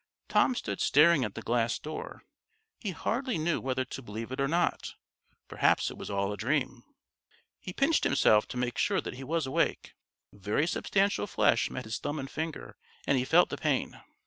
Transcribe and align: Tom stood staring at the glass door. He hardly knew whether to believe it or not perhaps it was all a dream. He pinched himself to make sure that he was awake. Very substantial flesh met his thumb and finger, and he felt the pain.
Tom 0.29 0.55
stood 0.55 0.81
staring 0.81 1.23
at 1.23 1.35
the 1.35 1.43
glass 1.43 1.77
door. 1.77 2.23
He 2.79 2.89
hardly 2.89 3.37
knew 3.37 3.61
whether 3.61 3.85
to 3.85 4.01
believe 4.01 4.31
it 4.31 4.41
or 4.41 4.47
not 4.47 4.95
perhaps 5.47 5.91
it 5.91 5.93
was 5.99 6.09
all 6.09 6.33
a 6.33 6.37
dream. 6.37 6.81
He 7.59 7.71
pinched 7.71 8.03
himself 8.03 8.47
to 8.47 8.57
make 8.57 8.79
sure 8.79 8.99
that 8.99 9.13
he 9.13 9.23
was 9.23 9.45
awake. 9.45 9.93
Very 10.33 10.65
substantial 10.65 11.27
flesh 11.27 11.69
met 11.69 11.85
his 11.85 11.99
thumb 11.99 12.17
and 12.17 12.31
finger, 12.31 12.75
and 13.05 13.19
he 13.19 13.25
felt 13.25 13.49
the 13.51 13.57
pain. 13.57 14.01